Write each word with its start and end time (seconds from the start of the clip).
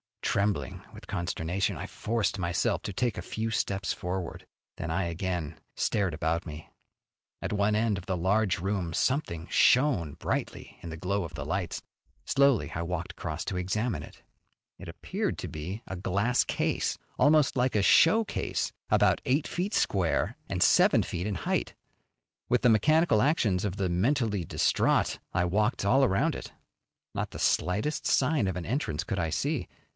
Trembling 0.23 0.81
with 0.93 1.05
consternation 1.07 1.77
I 1.77 1.85
forced 1.85 2.39
myself 2.39 2.81
to 2.83 2.93
take 2.93 3.17
a 3.17 3.21
few 3.21 3.51
steps 3.51 3.91
forward, 3.93 4.47
then 4.77 4.89
I 4.89 5.03
again 5.03 5.59
stared 5.75 6.13
about 6.13 6.45
me. 6.45 6.69
At 7.41 7.51
one 7.51 7.75
end 7.75 7.97
of 7.97 8.05
the 8.05 8.15
large 8.17 8.59
room 8.59 8.93
something 8.93 9.45
shone 9.51 10.13
brightly 10.13 10.79
in 10.81 10.89
the 10.89 10.97
glow 10.97 11.25
of 11.25 11.33
the 11.35 11.45
lights. 11.45 11.83
Slowly 12.25 12.71
I 12.73 12.81
walked 12.81 13.11
across 13.11 13.43
to 13.45 13.57
examine 13.57 14.01
it: 14.03 14.23
it 14.79 14.87
appeared 14.87 15.37
to 15.39 15.49
be 15.49 15.83
a 15.85 15.97
glass 15.97 16.45
case, 16.45 16.97
almost 17.19 17.55
like 17.57 17.75
a 17.75 17.83
show 17.83 18.23
case, 18.23 18.71
about 18.89 19.21
eight 19.25 19.47
feet 19.47 19.73
square 19.73 20.37
and 20.49 20.63
seven 20.63 21.03
feet 21.03 21.27
in 21.27 21.35
height. 21.35 21.75
With 22.47 22.61
the 22.61 22.69
mechanical 22.69 23.21
actions 23.21 23.65
of 23.65 23.75
the 23.75 23.89
mentally 23.89 24.45
distraught 24.45 25.19
I 25.33 25.43
walked 25.45 25.83
all 25.85 26.03
around 26.05 26.35
it. 26.35 26.53
Not 27.13 27.31
the 27.31 27.37
slightest 27.39 28.07
sign 28.07 28.47
of 28.47 28.55
an 28.55 28.65
entrance 28.65 29.03
could 29.03 29.19
I 29.19 29.29
see. 29.29 29.67